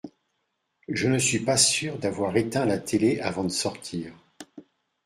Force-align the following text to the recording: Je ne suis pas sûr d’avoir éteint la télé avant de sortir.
Je 0.89 1.05
ne 1.07 1.19
suis 1.19 1.37
pas 1.37 1.57
sûr 1.57 1.99
d’avoir 1.99 2.35
éteint 2.35 2.65
la 2.65 2.79
télé 2.79 3.19
avant 3.19 3.43
de 3.43 3.49
sortir. 3.49 4.11